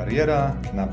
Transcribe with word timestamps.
Kariera 0.00 0.56
na 0.72 0.88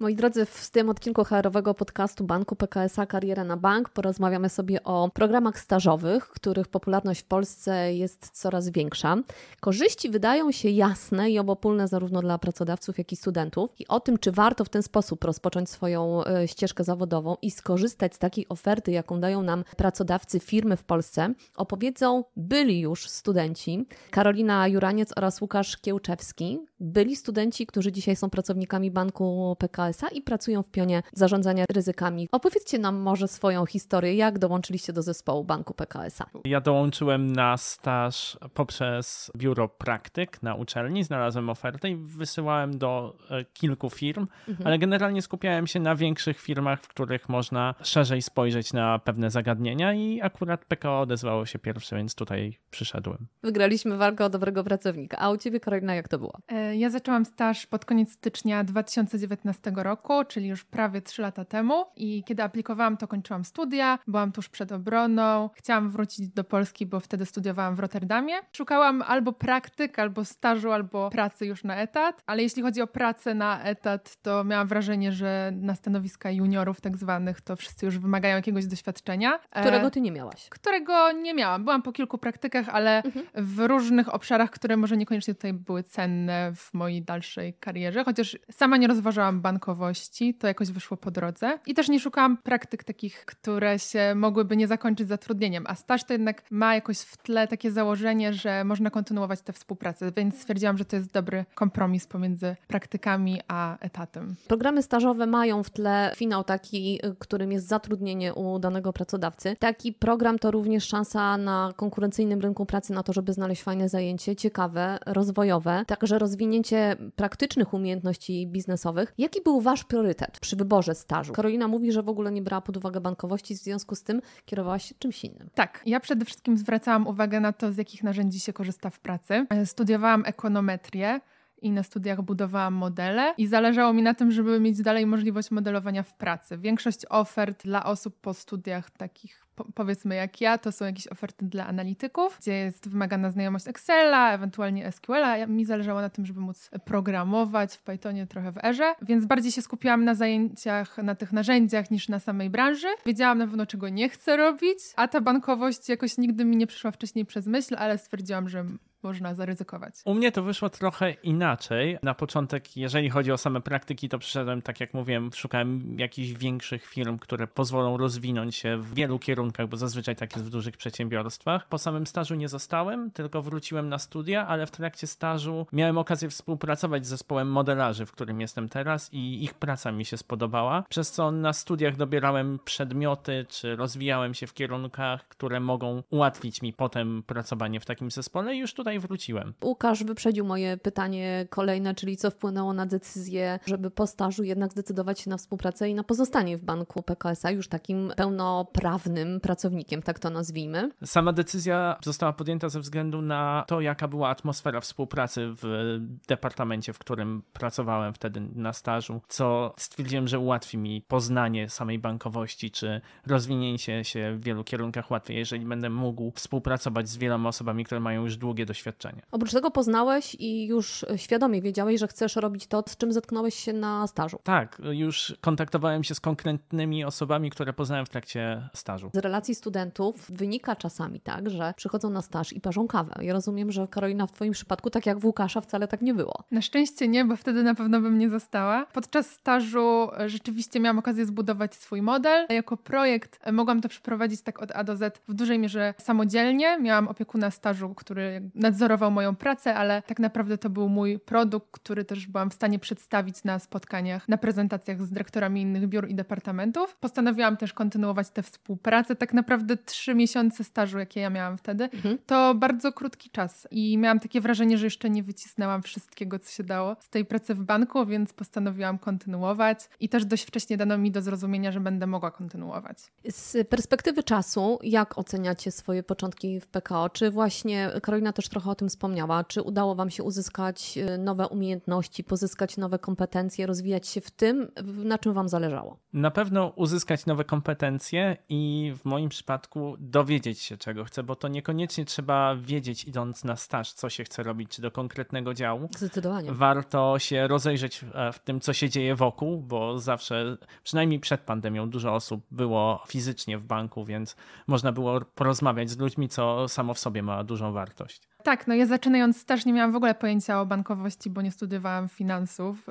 Moi 0.00 0.14
drodzy, 0.14 0.46
w 0.46 0.70
tym 0.70 0.90
odcinku 0.90 1.24
HR-owego 1.24 1.74
podcastu 1.74 2.24
Banku 2.24 2.56
PKSA 2.56 3.06
Kariera 3.06 3.44
na 3.44 3.56
Bank 3.56 3.88
porozmawiamy 3.88 4.48
sobie 4.48 4.84
o 4.84 5.10
programach 5.14 5.60
stażowych, 5.60 6.28
których 6.28 6.68
popularność 6.68 7.20
w 7.20 7.24
Polsce 7.24 7.94
jest 7.94 8.30
coraz 8.32 8.68
większa. 8.68 9.16
Korzyści 9.60 10.10
wydają 10.10 10.52
się 10.52 10.68
jasne 10.68 11.30
i 11.30 11.38
obopólne 11.38 11.88
zarówno 11.88 12.22
dla 12.22 12.38
pracodawców, 12.38 12.98
jak 12.98 13.12
i 13.12 13.16
studentów. 13.16 13.70
I 13.80 13.88
o 13.88 14.00
tym, 14.00 14.18
czy 14.18 14.32
warto 14.32 14.64
w 14.64 14.68
ten 14.68 14.82
sposób 14.82 15.24
rozpocząć 15.24 15.70
swoją 15.70 16.24
e, 16.24 16.48
ścieżkę 16.48 16.84
zawodową 16.84 17.36
i 17.42 17.50
skorzystać 17.50 18.14
z 18.14 18.18
takiej 18.18 18.48
oferty, 18.48 18.92
jaką 18.92 19.20
dają 19.20 19.42
nam 19.42 19.64
pracodawcy 19.76 20.40
firmy 20.40 20.76
w 20.76 20.84
Polsce, 20.84 21.34
opowiedzą 21.56 22.24
byli 22.36 22.80
już 22.80 23.08
studenci 23.08 23.86
Karolina 24.10 24.68
Juraniec 24.68 25.12
oraz 25.16 25.40
Łukasz 25.40 25.76
Kiełczewski, 25.76 26.58
byli 26.80 27.16
studenci, 27.16 27.66
którzy 27.66 27.92
dzisiaj 27.92 28.16
są 28.16 28.30
pracownikami 28.30 28.90
Banku 28.90 29.56
PKSA 29.58 29.89
i 30.12 30.22
pracują 30.22 30.62
w 30.62 30.70
pionie 30.70 31.02
zarządzania 31.12 31.64
ryzykami. 31.74 32.28
Opowiedzcie 32.32 32.78
nam 32.78 32.96
może 32.96 33.28
swoją 33.28 33.66
historię, 33.66 34.14
jak 34.14 34.38
dołączyliście 34.38 34.92
do 34.92 35.02
zespołu 35.02 35.44
Banku 35.44 35.74
PKSA. 35.74 36.26
Ja 36.44 36.60
dołączyłem 36.60 37.32
na 37.32 37.56
staż 37.56 38.38
poprzez 38.54 39.30
biuro 39.36 39.68
praktyk 39.68 40.42
na 40.42 40.54
uczelni, 40.54 41.04
znalazłem 41.04 41.50
ofertę 41.50 41.90
i 41.90 41.96
wysyłałem 41.96 42.78
do 42.78 43.16
e, 43.30 43.44
kilku 43.44 43.90
firm, 43.90 44.26
mhm. 44.48 44.66
ale 44.66 44.78
generalnie 44.78 45.22
skupiałem 45.22 45.66
się 45.66 45.80
na 45.80 45.94
większych 45.94 46.40
firmach, 46.40 46.80
w 46.82 46.88
których 46.88 47.28
można 47.28 47.74
szerzej 47.82 48.22
spojrzeć 48.22 48.72
na 48.72 48.98
pewne 48.98 49.30
zagadnienia 49.30 49.94
i 49.94 50.20
akurat 50.22 50.64
PKO 50.64 51.00
odezwało 51.00 51.46
się 51.46 51.58
pierwsze, 51.58 51.96
więc 51.96 52.14
tutaj 52.14 52.58
przyszedłem. 52.70 53.26
Wygraliśmy 53.42 53.96
walkę 53.96 54.24
o 54.24 54.30
dobrego 54.30 54.64
pracownika. 54.64 55.18
A 55.18 55.30
u 55.30 55.36
Ciebie, 55.36 55.60
Karolina, 55.60 55.94
jak 55.94 56.08
to 56.08 56.18
było? 56.18 56.38
E, 56.48 56.76
ja 56.76 56.90
zaczęłam 56.90 57.24
staż 57.24 57.66
pod 57.66 57.84
koniec 57.84 58.12
stycznia 58.12 58.64
2019 58.64 59.72
roku, 59.82 60.24
czyli 60.24 60.48
już 60.48 60.64
prawie 60.64 61.02
3 61.02 61.22
lata 61.22 61.44
temu. 61.44 61.84
I 61.96 62.24
kiedy 62.24 62.42
aplikowałam, 62.42 62.96
to 62.96 63.08
kończyłam 63.08 63.44
studia, 63.44 63.98
byłam 64.06 64.32
tuż 64.32 64.48
przed 64.48 64.72
obroną. 64.72 65.50
Chciałam 65.54 65.90
wrócić 65.90 66.28
do 66.28 66.44
Polski, 66.44 66.86
bo 66.86 67.00
wtedy 67.00 67.26
studiowałam 67.26 67.74
w 67.74 67.78
Rotterdamie. 67.78 68.34
Szukałam 68.52 69.02
albo 69.02 69.32
praktyk, 69.32 69.98
albo 69.98 70.24
stażu, 70.24 70.72
albo 70.72 71.10
pracy 71.10 71.46
już 71.46 71.64
na 71.64 71.76
etat. 71.76 72.22
Ale 72.26 72.42
jeśli 72.42 72.62
chodzi 72.62 72.82
o 72.82 72.86
pracę 72.86 73.34
na 73.34 73.62
etat, 73.62 74.16
to 74.22 74.44
miałam 74.44 74.66
wrażenie, 74.66 75.12
że 75.12 75.52
na 75.54 75.74
stanowiska 75.74 76.30
juniorów 76.30 76.80
tak 76.80 76.96
zwanych, 76.96 77.40
to 77.40 77.56
wszyscy 77.56 77.86
już 77.86 77.98
wymagają 77.98 78.36
jakiegoś 78.36 78.66
doświadczenia. 78.66 79.38
Którego 79.60 79.90
ty 79.90 80.00
nie 80.00 80.12
miałaś? 80.12 80.48
Którego 80.48 81.12
nie 81.12 81.34
miałam. 81.34 81.64
Byłam 81.64 81.82
po 81.82 81.92
kilku 81.92 82.18
praktykach, 82.18 82.68
ale 82.68 83.02
mhm. 83.02 83.26
w 83.34 83.58
różnych 83.58 84.14
obszarach, 84.14 84.50
które 84.50 84.76
może 84.76 84.96
niekoniecznie 84.96 85.34
tutaj 85.34 85.52
były 85.52 85.82
cenne 85.82 86.52
w 86.56 86.74
mojej 86.74 87.02
dalszej 87.02 87.54
karierze, 87.54 88.04
chociaż 88.04 88.38
sama 88.50 88.76
nie 88.76 88.86
rozważałam 88.86 89.40
bankowości, 89.70 90.34
to 90.34 90.46
jakoś 90.46 90.70
wyszło 90.70 90.96
po 90.96 91.10
drodze. 91.10 91.58
I 91.66 91.74
też 91.74 91.88
nie 91.88 92.00
szukałam 92.00 92.36
praktyk 92.36 92.84
takich, 92.84 93.24
które 93.24 93.78
się 93.78 94.14
mogłyby 94.14 94.56
nie 94.56 94.66
zakończyć 94.66 95.08
zatrudnieniem, 95.08 95.64
a 95.66 95.74
staż 95.74 96.04
to 96.04 96.12
jednak 96.12 96.42
ma 96.50 96.74
jakoś 96.74 96.98
w 96.98 97.16
tle 97.16 97.48
takie 97.48 97.70
założenie, 97.70 98.32
że 98.32 98.64
można 98.64 98.90
kontynuować 98.90 99.40
tę 99.40 99.52
współpracę, 99.52 100.12
więc 100.16 100.40
stwierdziłam, 100.40 100.78
że 100.78 100.84
to 100.84 100.96
jest 100.96 101.12
dobry 101.12 101.44
kompromis 101.54 102.06
pomiędzy 102.06 102.56
praktykami 102.68 103.40
a 103.48 103.78
etatem. 103.78 104.34
Programy 104.48 104.82
stażowe 104.82 105.26
mają 105.26 105.62
w 105.62 105.70
tle 105.70 106.12
finał 106.16 106.44
taki, 106.44 107.00
którym 107.18 107.52
jest 107.52 107.66
zatrudnienie 107.66 108.34
u 108.34 108.58
danego 108.58 108.92
pracodawcy. 108.92 109.56
Taki 109.58 109.92
program 109.92 110.38
to 110.38 110.50
również 110.50 110.86
szansa 110.86 111.36
na 111.36 111.72
konkurencyjnym 111.76 112.40
rynku 112.40 112.66
pracy, 112.66 112.92
na 112.92 113.02
to, 113.02 113.12
żeby 113.12 113.32
znaleźć 113.32 113.62
fajne 113.62 113.88
zajęcie, 113.88 114.36
ciekawe, 114.36 114.98
rozwojowe, 115.06 115.84
także 115.86 116.18
rozwinięcie 116.18 116.96
praktycznych 117.16 117.74
umiejętności 117.74 118.46
biznesowych. 118.46 119.14
Jaki 119.18 119.40
był 119.42 119.59
Wasz 119.60 119.84
priorytet 119.84 120.40
przy 120.40 120.56
wyborze 120.56 120.94
stażu? 120.94 121.32
Karolina 121.32 121.68
mówi, 121.68 121.92
że 121.92 122.02
w 122.02 122.08
ogóle 122.08 122.32
nie 122.32 122.42
brała 122.42 122.60
pod 122.60 122.76
uwagę 122.76 123.00
bankowości, 123.00 123.54
w 123.54 123.58
związku 123.58 123.94
z 123.94 124.02
tym 124.02 124.20
kierowałaś 124.44 124.88
się 124.88 124.94
czymś 124.98 125.24
innym. 125.24 125.50
Tak, 125.54 125.82
ja 125.86 126.00
przede 126.00 126.24
wszystkim 126.24 126.58
zwracałam 126.58 127.06
uwagę 127.06 127.40
na 127.40 127.52
to, 127.52 127.72
z 127.72 127.76
jakich 127.76 128.02
narzędzi 128.02 128.40
się 128.40 128.52
korzysta 128.52 128.90
w 128.90 129.00
pracy. 129.00 129.46
Studiowałam 129.64 130.22
ekonometrię 130.26 131.20
i 131.62 131.70
na 131.70 131.82
studiach 131.82 132.22
budowałam 132.22 132.74
modele 132.74 133.34
i 133.38 133.46
zależało 133.46 133.92
mi 133.92 134.02
na 134.02 134.14
tym, 134.14 134.30
żeby 134.30 134.60
mieć 134.60 134.82
dalej 134.82 135.06
możliwość 135.06 135.50
modelowania 135.50 136.02
w 136.02 136.14
pracy. 136.14 136.58
Większość 136.58 137.06
ofert 137.08 137.62
dla 137.64 137.84
osób 137.84 138.20
po 138.20 138.34
studiach 138.34 138.90
takich 138.90 139.50
powiedzmy 139.74 140.14
jak 140.14 140.40
ja, 140.40 140.58
to 140.58 140.72
są 140.72 140.84
jakieś 140.84 141.08
oferty 141.08 141.44
dla 141.44 141.66
analityków, 141.66 142.36
gdzie 142.40 142.52
jest 142.52 142.88
wymagana 142.88 143.30
znajomość 143.30 143.68
Excela, 143.68 144.32
ewentualnie 144.32 144.92
SQL-a. 144.92 145.46
Mi 145.46 145.64
zależało 145.64 146.00
na 146.00 146.08
tym, 146.08 146.26
żeby 146.26 146.40
móc 146.40 146.70
programować 146.84 147.74
w 147.74 147.82
Pythonie, 147.82 148.26
trochę 148.26 148.52
w 148.52 148.64
Erze, 148.64 148.94
więc 149.02 149.26
bardziej 149.26 149.52
się 149.52 149.62
skupiałam 149.62 150.04
na 150.04 150.14
zajęciach, 150.14 150.98
na 150.98 151.14
tych 151.14 151.32
narzędziach 151.32 151.90
niż 151.90 152.08
na 152.08 152.18
samej 152.18 152.50
branży. 152.50 152.88
Wiedziałam 153.06 153.38
na 153.38 153.46
pewno, 153.46 153.66
czego 153.66 153.88
nie 153.88 154.08
chcę 154.08 154.36
robić, 154.36 154.78
a 154.96 155.08
ta 155.08 155.20
bankowość 155.20 155.88
jakoś 155.88 156.18
nigdy 156.18 156.44
mi 156.44 156.56
nie 156.56 156.66
przyszła 156.66 156.90
wcześniej 156.90 157.26
przez 157.26 157.46
myśl, 157.46 157.76
ale 157.78 157.98
stwierdziłam, 157.98 158.48
że 158.48 158.64
można 159.02 159.34
zaryzykować. 159.34 159.94
U 160.04 160.14
mnie 160.14 160.32
to 160.32 160.42
wyszło 160.42 160.70
trochę 160.70 161.10
inaczej. 161.10 161.98
Na 162.02 162.14
początek, 162.14 162.76
jeżeli 162.76 163.10
chodzi 163.10 163.32
o 163.32 163.38
same 163.38 163.60
praktyki, 163.60 164.08
to 164.08 164.18
przyszedłem, 164.18 164.62
tak 164.62 164.80
jak 164.80 164.94
mówiłem, 164.94 165.30
szukałem 165.34 165.98
jakichś 165.98 166.32
większych 166.32 166.86
firm, 166.86 167.18
które 167.18 167.46
pozwolą 167.46 167.96
rozwinąć 167.96 168.56
się 168.56 168.76
w 168.76 168.94
wielu 168.94 169.18
kierunkach, 169.18 169.68
bo 169.68 169.76
zazwyczaj 169.76 170.16
tak 170.16 170.36
jest 170.36 170.46
w 170.46 170.50
dużych 170.50 170.76
przedsiębiorstwach. 170.76 171.68
Po 171.68 171.78
samym 171.78 172.06
stażu 172.06 172.34
nie 172.34 172.48
zostałem, 172.48 173.10
tylko 173.10 173.42
wróciłem 173.42 173.88
na 173.88 173.98
studia, 173.98 174.46
ale 174.46 174.66
w 174.66 174.70
trakcie 174.70 175.06
stażu 175.06 175.66
miałem 175.72 175.98
okazję 175.98 176.28
współpracować 176.28 177.06
z 177.06 177.08
zespołem 177.08 177.52
modelarzy, 177.52 178.06
w 178.06 178.12
którym 178.12 178.40
jestem 178.40 178.68
teraz 178.68 179.12
i 179.12 179.44
ich 179.44 179.54
praca 179.54 179.92
mi 179.92 180.04
się 180.04 180.16
spodobała, 180.16 180.84
przez 180.88 181.12
co 181.12 181.30
na 181.30 181.52
studiach 181.52 181.96
dobierałem 181.96 182.58
przedmioty, 182.64 183.46
czy 183.48 183.76
rozwijałem 183.76 184.34
się 184.34 184.46
w 184.46 184.54
kierunkach, 184.54 185.28
które 185.28 185.60
mogą 185.60 186.02
ułatwić 186.10 186.62
mi 186.62 186.72
potem 186.72 187.22
pracowanie 187.26 187.80
w 187.80 187.86
takim 187.86 188.10
zespole 188.10 188.54
i 188.54 188.58
już 188.58 188.74
tutaj 188.74 188.89
tutaj 188.90 189.08
wróciłem. 189.08 189.54
Łukasz 189.64 190.04
wyprzedził 190.04 190.44
moje 190.44 190.76
pytanie 190.76 191.46
kolejne, 191.50 191.94
czyli 191.94 192.16
co 192.16 192.30
wpłynęło 192.30 192.72
na 192.72 192.86
decyzję, 192.86 193.58
żeby 193.66 193.90
po 193.90 194.06
stażu 194.06 194.44
jednak 194.44 194.72
zdecydować 194.72 195.20
się 195.20 195.30
na 195.30 195.36
współpracę 195.36 195.88
i 195.88 195.94
na 195.94 196.04
pozostanie 196.04 196.58
w 196.58 196.62
banku 196.62 197.02
PKSA 197.02 197.50
już 197.50 197.68
takim 197.68 198.12
pełnoprawnym 198.16 199.40
pracownikiem, 199.40 200.02
tak 200.02 200.18
to 200.18 200.30
nazwijmy. 200.30 200.90
Sama 201.04 201.32
decyzja 201.32 201.96
została 202.04 202.32
podjęta 202.32 202.68
ze 202.68 202.80
względu 202.80 203.22
na 203.22 203.64
to, 203.66 203.80
jaka 203.80 204.08
była 204.08 204.28
atmosfera 204.28 204.80
współpracy 204.80 205.54
w 205.62 205.98
departamencie, 206.28 206.92
w 206.92 206.98
którym 206.98 207.42
pracowałem 207.52 208.14
wtedy 208.14 208.40
na 208.54 208.72
stażu, 208.72 209.20
co 209.28 209.74
stwierdziłem, 209.78 210.28
że 210.28 210.38
ułatwi 210.38 210.78
mi 210.78 211.02
poznanie 211.08 211.68
samej 211.68 211.98
bankowości, 211.98 212.70
czy 212.70 213.00
rozwinięcie 213.26 214.04
się 214.04 214.36
w 214.36 214.44
wielu 214.44 214.64
kierunkach 214.64 215.10
łatwiej, 215.10 215.36
jeżeli 215.36 215.66
będę 215.66 215.90
mógł 215.90 216.32
współpracować 216.34 217.08
z 217.08 217.16
wieloma 217.16 217.48
osobami, 217.48 217.84
które 217.84 218.00
mają 218.00 218.22
już 218.22 218.36
długie 218.36 218.66
doświadczenie 218.66 218.79
doświadczenie. 218.80 219.22
Oprócz 219.30 219.52
tego 219.52 219.70
poznałeś 219.70 220.36
i 220.38 220.66
już 220.66 221.04
świadomie 221.16 221.62
wiedziałeś, 221.62 222.00
że 222.00 222.08
chcesz 222.08 222.36
robić 222.36 222.66
to, 222.66 222.84
z 222.88 222.96
czym 222.96 223.12
zetknąłeś 223.12 223.54
się 223.54 223.72
na 223.72 224.06
stażu. 224.06 224.38
Tak, 224.44 224.82
już 224.92 225.34
kontaktowałem 225.40 226.04
się 226.04 226.14
z 226.14 226.20
konkretnymi 226.20 227.04
osobami, 227.04 227.50
które 227.50 227.72
poznałem 227.72 228.06
w 228.06 228.08
trakcie 228.08 228.68
stażu. 228.74 229.10
Z 229.14 229.18
relacji 229.18 229.54
studentów 229.54 230.30
wynika 230.30 230.76
czasami 230.76 231.20
tak, 231.20 231.50
że 231.50 231.74
przychodzą 231.76 232.10
na 232.10 232.22
staż 232.22 232.52
i 232.52 232.60
parzą 232.60 232.88
kawę. 232.88 233.14
Ja 233.20 233.32
rozumiem, 233.32 233.72
że 233.72 233.88
Karolina 233.88 234.26
w 234.26 234.32
Twoim 234.32 234.52
przypadku, 234.52 234.90
tak 234.90 235.06
jak 235.06 235.18
w 235.18 235.24
Łukasza, 235.24 235.60
wcale 235.60 235.88
tak 235.88 236.02
nie 236.02 236.14
było. 236.14 236.44
Na 236.50 236.62
szczęście 236.62 237.08
nie, 237.08 237.24
bo 237.24 237.36
wtedy 237.36 237.62
na 237.62 237.74
pewno 237.74 238.00
bym 238.00 238.18
nie 238.18 238.30
została. 238.30 238.86
Podczas 238.86 239.30
stażu 239.30 240.08
rzeczywiście 240.26 240.80
miałam 240.80 240.98
okazję 240.98 241.26
zbudować 241.26 241.74
swój 241.74 242.02
model. 242.02 242.46
Jako 242.48 242.76
projekt 242.76 243.40
mogłam 243.52 243.80
to 243.80 243.88
przeprowadzić 243.88 244.42
tak 244.42 244.62
od 244.62 244.72
A 244.72 244.84
do 244.84 244.96
Z 244.96 245.18
w 245.28 245.34
dużej 245.34 245.58
mierze 245.58 245.94
samodzielnie. 245.98 246.78
Miałam 246.80 247.08
opiekuna 247.08 247.50
stażu, 247.50 247.94
który 247.94 248.50
nadzorował 248.70 249.10
moją 249.10 249.36
pracę, 249.36 249.74
ale 249.74 250.02
tak 250.02 250.18
naprawdę 250.18 250.58
to 250.58 250.70
był 250.70 250.88
mój 250.88 251.18
produkt, 251.18 251.70
który 251.72 252.04
też 252.04 252.26
byłam 252.26 252.50
w 252.50 252.54
stanie 252.54 252.78
przedstawić 252.78 253.44
na 253.44 253.58
spotkaniach, 253.58 254.28
na 254.28 254.38
prezentacjach 254.38 255.02
z 255.02 255.10
dyrektorami 255.10 255.62
innych 255.62 255.88
biur 255.88 256.08
i 256.08 256.14
departamentów. 256.14 256.96
Postanowiłam 256.96 257.56
też 257.56 257.72
kontynuować 257.72 258.30
tę 258.30 258.42
współpracę. 258.42 259.16
Tak 259.16 259.34
naprawdę 259.34 259.76
trzy 259.76 260.14
miesiące 260.14 260.64
stażu, 260.64 260.98
jakie 260.98 261.20
ja 261.20 261.30
miałam 261.30 261.58
wtedy, 261.58 261.84
mhm. 261.84 262.18
to 262.26 262.54
bardzo 262.54 262.92
krótki 262.92 263.30
czas 263.30 263.68
i 263.70 263.98
miałam 263.98 264.20
takie 264.20 264.40
wrażenie, 264.40 264.78
że 264.78 264.86
jeszcze 264.86 265.10
nie 265.10 265.22
wycisnęłam 265.22 265.82
wszystkiego, 265.82 266.38
co 266.38 266.50
się 266.50 266.64
dało 266.64 266.96
z 267.00 267.08
tej 267.08 267.24
pracy 267.24 267.54
w 267.54 267.62
banku, 267.62 268.06
więc 268.06 268.32
postanowiłam 268.32 268.98
kontynuować 268.98 269.78
i 270.00 270.08
też 270.08 270.24
dość 270.24 270.44
wcześnie 270.44 270.76
dano 270.76 270.98
mi 270.98 271.10
do 271.10 271.22
zrozumienia, 271.22 271.72
że 271.72 271.80
będę 271.80 272.06
mogła 272.06 272.30
kontynuować. 272.30 272.98
Z 273.28 273.68
perspektywy 273.68 274.22
czasu, 274.22 274.78
jak 274.82 275.18
oceniacie 275.18 275.70
swoje 275.70 276.02
początki 276.02 276.60
w 276.60 276.66
PKO? 276.66 277.10
Czy 277.10 277.30
właśnie 277.30 277.90
Karolina 278.02 278.32
też 278.32 278.48
trochę 278.48 278.59
trochę 278.60 278.70
o 278.70 278.74
tym 278.74 278.88
wspomniała. 278.88 279.44
Czy 279.44 279.62
udało 279.62 279.94
Wam 279.94 280.10
się 280.10 280.22
uzyskać 280.22 280.98
y, 280.98 281.18
nowe 281.18 281.48
umiejętności, 281.48 282.24
pozyskać 282.24 282.76
nowe 282.76 282.98
kompetencje, 282.98 283.66
rozwijać 283.66 284.08
się 284.08 284.20
w 284.20 284.30
tym, 284.30 284.68
na 284.84 285.18
czym 285.18 285.32
Wam 285.32 285.48
zależało? 285.48 285.96
Na 286.12 286.30
pewno 286.30 286.72
uzyskać 286.76 287.26
nowe 287.26 287.44
kompetencje 287.44 288.36
i 288.48 288.92
w 288.96 289.04
moim 289.04 289.28
przypadku 289.28 289.96
dowiedzieć 289.98 290.60
się, 290.60 290.76
czego 290.76 291.04
chcę, 291.04 291.22
bo 291.22 291.36
to 291.36 291.48
niekoniecznie 291.48 292.04
trzeba 292.04 292.56
wiedzieć, 292.56 293.04
idąc 293.04 293.44
na 293.44 293.56
staż, 293.56 293.92
co 293.92 294.10
się 294.10 294.24
chce 294.24 294.42
robić, 294.42 294.70
czy 294.70 294.82
do 294.82 294.90
konkretnego 294.90 295.54
działu. 295.54 295.88
Zdecydowanie. 295.96 296.52
Warto 296.52 297.18
się 297.18 297.48
rozejrzeć 297.48 298.04
w 298.32 298.38
tym, 298.38 298.60
co 298.60 298.72
się 298.72 298.88
dzieje 298.88 299.14
wokół, 299.14 299.60
bo 299.60 299.98
zawsze, 299.98 300.56
przynajmniej 300.84 301.20
przed 301.20 301.40
pandemią, 301.40 301.90
dużo 301.90 302.14
osób 302.14 302.40
było 302.50 303.02
fizycznie 303.08 303.58
w 303.58 303.64
banku, 303.64 304.04
więc 304.04 304.36
można 304.66 304.92
było 304.92 305.20
porozmawiać 305.20 305.90
z 305.90 305.98
ludźmi, 305.98 306.28
co 306.28 306.68
samo 306.68 306.94
w 306.94 306.98
sobie 306.98 307.22
ma 307.22 307.44
dużą 307.44 307.72
wartość. 307.72 308.29
Tak, 308.42 308.66
no 308.66 308.74
ja 308.74 308.86
zaczynając 308.86 309.40
staż 309.40 309.64
nie 309.64 309.72
miałam 309.72 309.92
w 309.92 309.96
ogóle 309.96 310.14
pojęcia 310.14 310.60
o 310.60 310.66
bankowości, 310.66 311.30
bo 311.30 311.42
nie 311.42 311.52
studiowałam 311.52 312.08
finansów. 312.08 312.86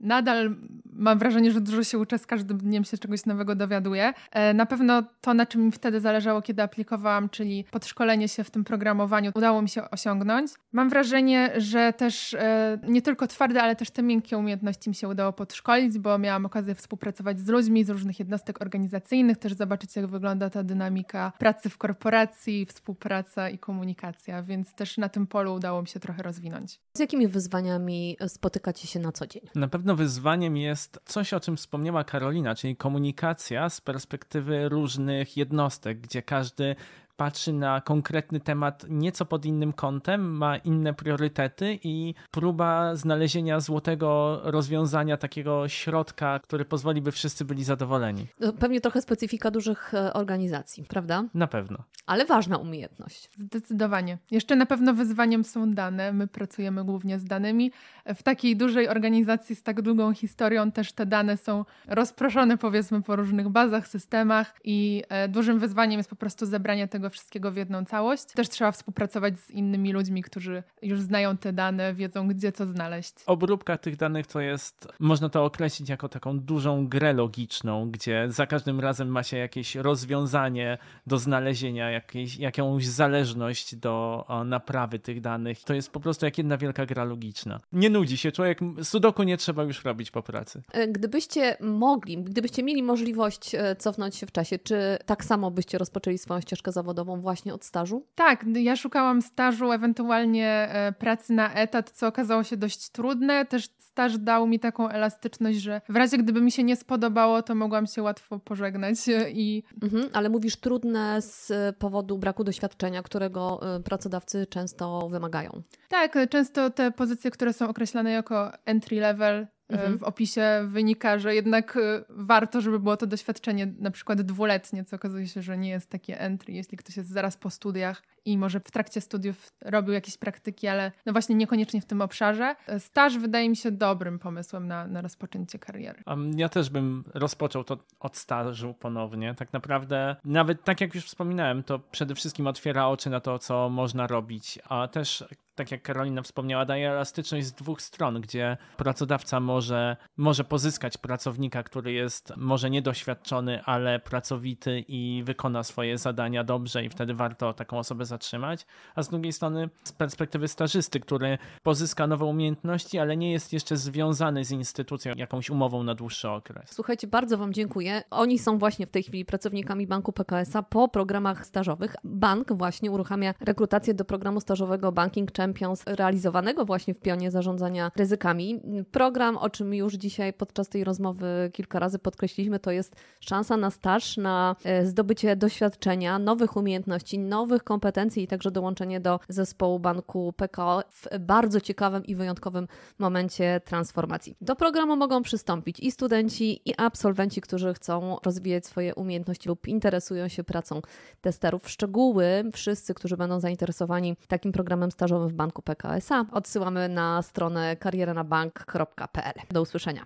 Nadal 0.00 0.56
mam 0.96 1.18
wrażenie, 1.18 1.50
że 1.52 1.60
dużo 1.60 1.84
się 1.84 1.98
uczę, 1.98 2.18
z 2.18 2.26
każdym 2.26 2.58
dniem 2.58 2.84
się 2.84 2.98
czegoś 2.98 3.26
nowego 3.26 3.54
dowiaduję. 3.54 4.12
E, 4.30 4.54
na 4.54 4.66
pewno 4.66 5.02
to, 5.20 5.34
na 5.34 5.46
czym 5.46 5.64
mi 5.64 5.72
wtedy 5.72 6.00
zależało, 6.00 6.42
kiedy 6.42 6.62
aplikowałam, 6.62 7.28
czyli 7.28 7.64
podszkolenie 7.70 8.28
się 8.28 8.44
w 8.44 8.50
tym 8.50 8.64
programowaniu, 8.64 9.32
udało 9.34 9.62
mi 9.62 9.68
się 9.68 9.90
osiągnąć. 9.90 10.50
Mam 10.72 10.88
wrażenie, 10.88 11.50
że 11.56 11.92
też 11.92 12.34
e, 12.34 12.78
nie 12.88 13.02
tylko 13.02 13.26
twarde, 13.26 13.62
ale 13.62 13.76
też 13.76 13.90
te 13.90 14.02
miękkie 14.02 14.38
umiejętności 14.38 14.90
mi 14.90 14.94
się 14.94 15.08
udało 15.08 15.32
podszkolić, 15.32 15.98
bo 15.98 16.18
miałam 16.18 16.46
okazję 16.46 16.74
współpracować 16.74 17.40
z 17.40 17.48
ludźmi 17.48 17.84
z 17.84 17.90
różnych 17.90 18.18
jednostek 18.18 18.62
organizacyjnych, 18.62 19.38
też 19.38 19.52
zobaczyć, 19.52 19.96
jak 19.96 20.06
wygląda 20.06 20.50
ta 20.50 20.62
dynamika 20.62 21.32
pracy 21.38 21.70
w 21.70 21.78
korporacji, 21.78 22.66
współpraca 22.66 23.50
i 23.50 23.58
komunikacja, 23.58 24.42
więc 24.42 24.74
też 24.74 24.98
na 24.98 25.08
tym 25.08 25.26
polu 25.26 25.54
udało 25.54 25.82
mi 25.82 25.88
się 25.88 26.00
trochę 26.00 26.22
rozwinąć. 26.22 26.83
Z 26.96 27.00
jakimi 27.00 27.28
wyzwaniami 27.28 28.16
spotykacie 28.28 28.86
się 28.88 29.00
na 29.00 29.12
co 29.12 29.26
dzień? 29.26 29.42
Na 29.54 29.68
pewno 29.68 29.96
wyzwaniem 29.96 30.56
jest 30.56 31.00
coś, 31.04 31.32
o 31.32 31.40
czym 31.40 31.56
wspomniała 31.56 32.04
Karolina, 32.04 32.54
czyli 32.54 32.76
komunikacja 32.76 33.70
z 33.70 33.80
perspektywy 33.80 34.68
różnych 34.68 35.36
jednostek, 35.36 36.00
gdzie 36.00 36.22
każdy 36.22 36.76
patrzy 37.16 37.52
na 37.52 37.80
konkretny 37.80 38.40
temat 38.40 38.86
nieco 38.88 39.24
pod 39.24 39.44
innym 39.44 39.72
kątem, 39.72 40.36
ma 40.36 40.56
inne 40.56 40.94
priorytety 40.94 41.78
i 41.82 42.14
próba 42.30 42.96
znalezienia 42.96 43.60
złotego 43.60 44.40
rozwiązania, 44.44 45.16
takiego 45.16 45.68
środka, 45.68 46.38
który 46.38 46.64
pozwoli, 46.64 47.02
by 47.02 47.12
wszyscy 47.12 47.44
byli 47.44 47.64
zadowoleni. 47.64 48.26
No, 48.40 48.52
pewnie 48.52 48.80
trochę 48.80 49.02
specyfika 49.02 49.50
dużych 49.50 49.94
e, 49.94 50.12
organizacji, 50.12 50.84
prawda? 50.88 51.24
Na 51.34 51.46
pewno. 51.46 51.78
Ale 52.06 52.24
ważna 52.24 52.56
umiejętność. 52.56 53.30
Zdecydowanie. 53.38 54.18
Jeszcze 54.30 54.56
na 54.56 54.66
pewno 54.66 54.94
wyzwaniem 54.94 55.44
są 55.44 55.70
dane. 55.70 56.12
My 56.12 56.26
pracujemy 56.26 56.84
głównie 56.84 57.18
z 57.18 57.24
danymi. 57.24 57.72
W 58.14 58.22
takiej 58.22 58.56
dużej 58.56 58.88
organizacji 58.88 59.56
z 59.56 59.62
tak 59.62 59.82
długą 59.82 60.14
historią 60.14 60.72
też 60.72 60.92
te 60.92 61.06
dane 61.06 61.36
są 61.36 61.64
rozproszone 61.88 62.58
powiedzmy 62.58 63.02
po 63.02 63.16
różnych 63.16 63.48
bazach, 63.48 63.88
systemach 63.88 64.54
i 64.64 65.02
e, 65.08 65.28
dużym 65.28 65.58
wyzwaniem 65.58 65.98
jest 65.98 66.10
po 66.10 66.16
prostu 66.16 66.46
zebranie 66.46 66.88
tego 66.88 67.03
tego 67.04 67.10
wszystkiego 67.10 67.52
w 67.52 67.56
jedną 67.56 67.84
całość. 67.84 68.24
Też 68.34 68.48
trzeba 68.48 68.72
współpracować 68.72 69.38
z 69.38 69.50
innymi 69.50 69.92
ludźmi, 69.92 70.22
którzy 70.22 70.62
już 70.82 71.00
znają 71.00 71.36
te 71.36 71.52
dane, 71.52 71.94
wiedzą 71.94 72.28
gdzie 72.28 72.52
co 72.52 72.66
znaleźć. 72.66 73.14
Obróbka 73.26 73.78
tych 73.78 73.96
danych 73.96 74.26
to 74.26 74.40
jest, 74.40 74.88
można 74.98 75.28
to 75.28 75.44
określić 75.44 75.88
jako 75.88 76.08
taką 76.08 76.40
dużą 76.40 76.88
grę 76.88 77.12
logiczną, 77.12 77.90
gdzie 77.90 78.26
za 78.28 78.46
każdym 78.46 78.80
razem 78.80 79.08
ma 79.08 79.22
się 79.22 79.36
jakieś 79.36 79.74
rozwiązanie 79.74 80.78
do 81.06 81.18
znalezienia, 81.18 81.90
jakieś, 81.90 82.36
jakąś 82.36 82.86
zależność 82.86 83.76
do 83.76 84.24
naprawy 84.44 84.98
tych 84.98 85.20
danych. 85.20 85.64
To 85.64 85.74
jest 85.74 85.90
po 85.90 86.00
prostu 86.00 86.24
jak 86.24 86.38
jedna 86.38 86.56
wielka 86.56 86.86
gra 86.86 87.04
logiczna. 87.04 87.60
Nie 87.72 87.90
nudzi 87.90 88.16
się 88.16 88.32
człowiek, 88.32 88.58
sudoku 88.82 89.22
nie 89.22 89.36
trzeba 89.36 89.62
już 89.62 89.84
robić 89.84 90.10
po 90.10 90.22
pracy. 90.22 90.62
E, 90.72 90.88
gdybyście 90.88 91.56
mogli, 91.60 92.22
gdybyście 92.22 92.62
mieli 92.62 92.82
możliwość 92.82 93.54
e, 93.54 93.76
cofnąć 93.76 94.16
się 94.16 94.26
w 94.26 94.32
czasie, 94.32 94.58
czy 94.58 94.98
tak 95.06 95.24
samo 95.24 95.50
byście 95.50 95.78
rozpoczęli 95.78 96.18
swoją 96.18 96.40
ścieżkę 96.40 96.72
zawodową? 96.72 96.93
Zawodową 96.94 97.20
właśnie 97.20 97.54
od 97.54 97.64
stażu? 97.64 98.06
Tak, 98.14 98.44
ja 98.54 98.76
szukałam 98.76 99.22
stażu, 99.22 99.72
ewentualnie 99.72 100.48
e, 100.48 100.92
pracy 100.92 101.32
na 101.32 101.54
etat, 101.54 101.90
co 101.90 102.06
okazało 102.06 102.44
się 102.44 102.56
dość 102.56 102.88
trudne. 102.88 103.46
Też 103.46 103.68
staż 103.78 104.18
dał 104.18 104.46
mi 104.46 104.60
taką 104.60 104.88
elastyczność, 104.88 105.58
że 105.58 105.80
w 105.88 105.96
razie 105.96 106.18
gdyby 106.18 106.40
mi 106.40 106.52
się 106.52 106.62
nie 106.62 106.76
spodobało, 106.76 107.42
to 107.42 107.54
mogłam 107.54 107.86
się 107.86 108.02
łatwo 108.02 108.38
pożegnać 108.38 108.96
i... 109.32 109.62
Mhm, 109.82 110.08
ale 110.12 110.28
mówisz 110.28 110.56
trudne 110.56 111.22
z 111.22 111.52
powodu 111.78 112.18
braku 112.18 112.44
doświadczenia, 112.44 113.02
którego 113.02 113.60
e, 113.76 113.80
pracodawcy 113.80 114.46
często 114.46 115.08
wymagają. 115.08 115.62
Tak, 115.88 116.18
często 116.30 116.70
te 116.70 116.90
pozycje, 116.90 117.30
które 117.30 117.52
są 117.52 117.68
określane 117.68 118.10
jako 118.10 118.52
entry 118.66 119.00
level, 119.00 119.34
E, 119.44 119.53
mhm. 119.68 119.98
W 119.98 120.02
opisie 120.02 120.66
wynika, 120.68 121.18
że 121.18 121.34
jednak 121.34 121.76
e, 121.76 122.04
warto, 122.08 122.60
żeby 122.60 122.80
było 122.80 122.96
to 122.96 123.06
doświadczenie 123.06 123.74
na 123.78 123.90
przykład 123.90 124.22
dwuletnie, 124.22 124.84
co 124.84 124.96
okazuje 124.96 125.26
się, 125.26 125.42
że 125.42 125.58
nie 125.58 125.70
jest 125.70 125.90
takie 125.90 126.20
entry, 126.20 126.52
jeśli 126.54 126.78
ktoś 126.78 126.96
jest 126.96 127.10
zaraz 127.10 127.36
po 127.36 127.50
studiach 127.50 128.02
i 128.24 128.38
może 128.38 128.60
w 128.60 128.70
trakcie 128.70 129.00
studiów 129.00 129.48
robił 129.62 129.94
jakieś 129.94 130.16
praktyki, 130.16 130.68
ale 130.68 130.92
no 131.06 131.12
właśnie 131.12 131.34
niekoniecznie 131.34 131.80
w 131.80 131.86
tym 131.86 132.02
obszarze. 132.02 132.56
E, 132.66 132.80
staż 132.80 133.18
wydaje 133.18 133.48
mi 133.48 133.56
się 133.56 133.70
dobrym 133.70 134.18
pomysłem 134.18 134.68
na, 134.68 134.86
na 134.86 135.00
rozpoczęcie 135.00 135.58
kariery. 135.58 136.02
Ja 136.36 136.48
też 136.48 136.70
bym 136.70 137.04
rozpoczął 137.14 137.64
to 137.64 137.78
od 138.00 138.16
stażu 138.16 138.74
ponownie. 138.74 139.34
Tak 139.34 139.52
naprawdę, 139.52 140.16
nawet 140.24 140.64
tak 140.64 140.80
jak 140.80 140.94
już 140.94 141.04
wspominałem, 141.04 141.62
to 141.62 141.78
przede 141.78 142.14
wszystkim 142.14 142.46
otwiera 142.46 142.86
oczy 142.86 143.10
na 143.10 143.20
to, 143.20 143.38
co 143.38 143.68
można 143.68 144.06
robić, 144.06 144.58
a 144.68 144.88
też 144.88 145.24
tak 145.54 145.70
jak 145.70 145.82
Karolina 145.82 146.22
wspomniała, 146.22 146.64
daje 146.64 146.90
elastyczność 146.90 147.46
z 147.46 147.52
dwóch 147.52 147.82
stron, 147.82 148.20
gdzie 148.20 148.56
pracodawca 148.76 149.40
może, 149.40 149.96
może 150.16 150.44
pozyskać 150.44 150.98
pracownika, 150.98 151.62
który 151.62 151.92
jest 151.92 152.32
może 152.36 152.70
niedoświadczony, 152.70 153.64
ale 153.64 153.98
pracowity 153.98 154.84
i 154.88 155.22
wykona 155.26 155.62
swoje 155.62 155.98
zadania 155.98 156.44
dobrze 156.44 156.84
i 156.84 156.88
wtedy 156.88 157.14
warto 157.14 157.52
taką 157.52 157.78
osobę 157.78 158.04
zatrzymać, 158.04 158.66
a 158.94 159.02
z 159.02 159.08
drugiej 159.08 159.32
strony 159.32 159.68
z 159.84 159.92
perspektywy 159.92 160.48
stażysty, 160.48 161.00
który 161.00 161.38
pozyska 161.62 162.06
nowe 162.06 162.24
umiejętności, 162.24 162.98
ale 162.98 163.16
nie 163.16 163.32
jest 163.32 163.52
jeszcze 163.52 163.76
związany 163.76 164.44
z 164.44 164.50
instytucją 164.50 165.12
jakąś 165.16 165.50
umową 165.50 165.82
na 165.82 165.94
dłuższy 165.94 166.28
okres. 166.28 166.70
Słuchajcie, 166.70 167.06
bardzo 167.06 167.38
Wam 167.38 167.52
dziękuję. 167.52 168.02
Oni 168.10 168.38
są 168.38 168.58
właśnie 168.58 168.86
w 168.86 168.90
tej 168.90 169.02
chwili 169.02 169.24
pracownikami 169.24 169.86
Banku 169.86 170.12
PKS-a 170.12 170.62
po 170.62 170.88
programach 170.88 171.46
stażowych. 171.46 171.96
Bank 172.04 172.52
właśnie 172.52 172.90
uruchamia 172.90 173.34
rekrutację 173.40 173.94
do 173.94 174.04
programu 174.04 174.40
stażowego 174.40 174.92
Banking 174.92 175.32
Champions 175.44 175.82
realizowanego 175.86 176.64
właśnie 176.64 176.94
w 176.94 177.00
pionie 177.00 177.30
zarządzania 177.30 177.90
ryzykami. 177.96 178.60
Program, 178.90 179.36
o 179.36 179.50
czym 179.50 179.74
już 179.74 179.94
dzisiaj 179.94 180.32
podczas 180.32 180.68
tej 180.68 180.84
rozmowy 180.84 181.50
kilka 181.52 181.78
razy 181.78 181.98
podkreśliliśmy, 181.98 182.58
to 182.58 182.70
jest 182.70 182.96
szansa 183.20 183.56
na 183.56 183.70
staż, 183.70 184.16
na 184.16 184.56
e, 184.64 184.86
zdobycie 184.86 185.36
doświadczenia, 185.36 186.18
nowych 186.18 186.56
umiejętności, 186.56 187.18
nowych 187.18 187.64
kompetencji 187.64 188.22
i 188.22 188.26
także 188.26 188.50
dołączenie 188.50 189.00
do 189.00 189.20
zespołu 189.28 189.78
banku 189.78 190.32
PKO 190.36 190.82
w 190.90 191.18
bardzo 191.18 191.60
ciekawym 191.60 192.04
i 192.04 192.14
wyjątkowym 192.14 192.68
momencie 192.98 193.60
transformacji. 193.64 194.36
Do 194.40 194.56
programu 194.56 194.96
mogą 194.96 195.22
przystąpić 195.22 195.80
i 195.80 195.90
studenci, 195.90 196.70
i 196.70 196.74
absolwenci, 196.76 197.40
którzy 197.40 197.74
chcą 197.74 198.16
rozwijać 198.24 198.66
swoje 198.66 198.94
umiejętności 198.94 199.48
lub 199.48 199.68
interesują 199.68 200.28
się 200.28 200.44
pracą 200.44 200.80
testerów. 201.20 201.70
Szczegóły 201.70 202.44
wszyscy, 202.52 202.94
którzy 202.94 203.16
będą 203.16 203.40
zainteresowani 203.40 204.16
takim 204.28 204.52
programem 204.52 204.90
stażowym 204.90 205.33
w 205.34 205.36
banku 205.36 205.62
PKSA. 205.62 206.24
Odsyłamy 206.32 206.88
na 206.88 207.22
stronę 207.22 207.76
karierenabank.pl. 207.76 209.34
Do 209.50 209.62
usłyszenia. 209.62 210.02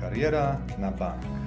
Kariera 0.00 0.58
na 0.78 0.90
bank. 0.90 1.39